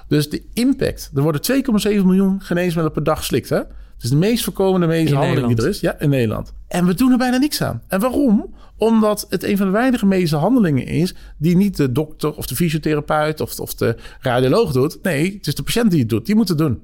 [0.08, 1.10] Dus de impact.
[1.14, 3.48] Er worden 2,7 miljoen geneesmiddelen per dag geslikt.
[3.48, 3.56] Hè?
[3.56, 5.80] Het is de meest voorkomende medische In handeling die er is.
[5.80, 6.52] Ja, in Nederland.
[6.68, 7.82] En we doen er bijna niks aan.
[7.88, 8.54] En waarom?
[8.76, 11.14] Omdat het een van de weinige medische handelingen is...
[11.36, 15.02] die niet de dokter of de fysiotherapeut of, of de radioloog doet.
[15.02, 16.26] Nee, het is de patiënt die het doet.
[16.26, 16.82] Die moet het doen.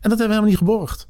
[0.00, 1.08] En dat hebben we helemaal niet geborgd.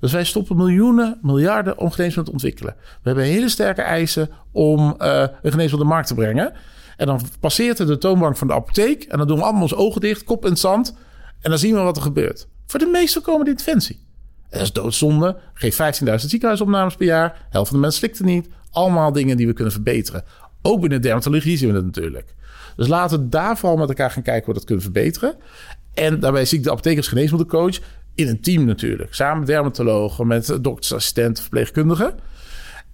[0.00, 2.74] Dus wij stoppen miljoenen, miljarden om geneesmiddelen te ontwikkelen.
[2.78, 6.52] We hebben hele sterke eisen om eh, een geneesmiddel de markt te brengen.
[6.96, 9.02] En dan passeert er de toonbank van de apotheek.
[9.02, 10.96] En dan doen we allemaal onze ogen dicht, kop in het zand.
[11.40, 12.48] En dan zien we wat er gebeurt.
[12.66, 14.06] Voor de meest voorkomende interventie.
[14.50, 15.36] En dat is doodzonde.
[15.54, 17.28] Geef 15.000 ziekenhuisopnames per jaar.
[17.28, 18.48] De helft van de mensen slikt er niet.
[18.70, 20.24] Allemaal dingen die we kunnen verbeteren.
[20.62, 22.34] Ook binnen dermatologie zien we dat natuurlijk.
[22.76, 25.36] Dus laten we daar vooral met elkaar gaan kijken hoe we dat kunnen verbeteren.
[25.94, 27.78] En daarbij zie ik de apotheker als geneesmiddelcoach
[28.18, 29.14] in een team natuurlijk.
[29.14, 32.14] Samen met dermatologen, met doktersassistenten, verpleegkundigen.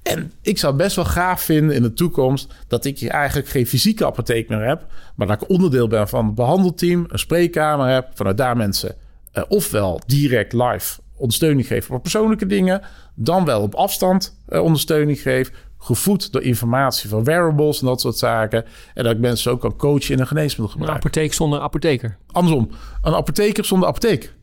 [0.03, 3.67] En ik zou best wel gaaf vinden in de toekomst dat ik hier eigenlijk geen
[3.67, 8.09] fysieke apotheek meer heb, maar dat ik onderdeel ben van het behandelteam, een spreekkamer heb,
[8.15, 8.95] vanuit daar mensen
[9.33, 12.83] eh, ofwel direct live ondersteuning geven voor persoonlijke dingen,
[13.15, 18.19] dan wel op afstand eh, ondersteuning geef, gevoed door informatie van wearables en dat soort
[18.19, 18.65] zaken.
[18.95, 20.97] En dat ik mensen ook kan coachen in een Een geneesmiddelgebruik.
[20.97, 22.17] apotheek zonder apotheker.
[22.31, 22.71] Andersom,
[23.03, 24.34] een apotheker zonder apotheek.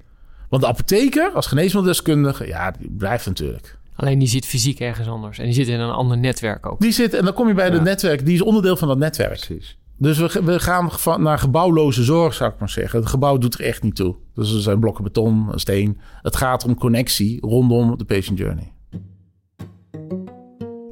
[0.52, 3.78] Want de apotheker als geneesmiddeldeskundige, ja, die blijft natuurlijk.
[3.96, 5.38] Alleen die zit fysiek ergens anders.
[5.40, 6.80] En die zit in een ander netwerk ook.
[6.80, 7.74] Die zit, en dan kom je bij Ja.
[7.74, 9.30] het netwerk, die is onderdeel van dat netwerk.
[9.46, 9.78] Precies.
[9.98, 13.00] Dus we, we gaan naar gebouwloze zorg, zou ik maar zeggen.
[13.00, 14.16] Het gebouw doet er echt niet toe.
[14.36, 16.00] Dus er zijn blokken beton, een steen.
[16.22, 18.72] Het gaat om connectie rondom de patient journey.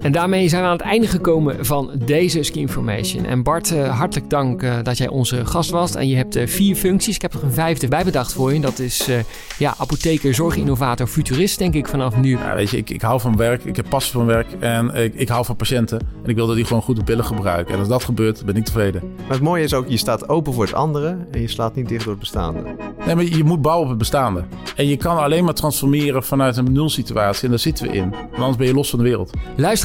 [0.02, 3.26] En daarmee zijn we aan het einde gekomen van deze Ski Information.
[3.26, 5.96] En Bart, eh, hartelijk dank eh, dat jij onze gast was.
[5.96, 7.16] En je hebt eh, vier functies.
[7.16, 8.56] Ik heb er een vijfde bij bedacht voor je.
[8.56, 9.20] En dat is eh,
[9.58, 12.38] ja, apotheker, zorginnovator, futurist, denk ik vanaf nu.
[12.38, 15.14] Ja, weet je, ik, ik hou van werk, ik heb passie van werk en ik,
[15.16, 16.00] ik hou van patiënten.
[16.24, 17.74] En ik wil dat die gewoon goed de pillen gebruiken.
[17.74, 19.02] En als dat gebeurt, ben ik tevreden.
[19.18, 21.88] Maar het mooie is ook, je staat open voor het andere en je slaat niet
[21.88, 22.62] dicht door het bestaande.
[23.06, 24.44] Nee, maar je moet bouwen op het bestaande.
[24.76, 27.44] En je kan alleen maar transformeren vanuit een nulsituatie.
[27.44, 28.10] En daar zitten we in.
[28.10, 29.32] Want anders ben je los van de wereld.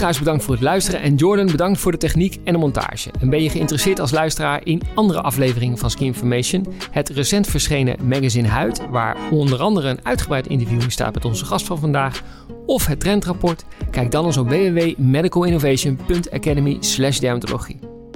[0.04, 1.00] Luisteraars, bedankt voor het luisteren.
[1.00, 3.10] En Jordan, bedankt voor de techniek en de montage.
[3.20, 6.66] En ben je geïnteresseerd als luisteraar in andere afleveringen van Ski Information?
[6.90, 11.44] Het recent verschenen magazine Huid, waar onder andere een uitgebreid interview in staat met onze
[11.44, 12.22] gast van vandaag.
[12.66, 13.64] Of het trendrapport.
[13.90, 17.20] Kijk dan eens op www.medicalinnovation.academy slash.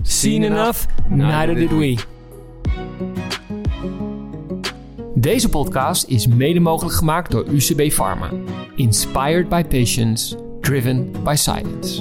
[0.02, 1.96] Seen enough, neither did we.
[5.14, 8.30] Deze podcast is mede mogelijk gemaakt door UCB Pharma.
[8.76, 10.36] Inspired by patients,
[10.68, 12.00] driven by science.